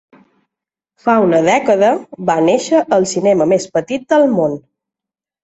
Fa 1.03 1.13
una 1.25 1.41
dècada 1.47 1.91
va 2.31 2.37
néixer 2.49 2.81
“el 2.99 3.07
cinema 3.13 3.49
més 3.53 3.69
petit 3.77 4.09
del 4.17 4.27
món”. 4.41 4.59